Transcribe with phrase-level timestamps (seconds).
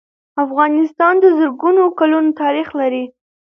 [0.43, 3.03] افغانستان د زرګونو کلونو تاریخ لري.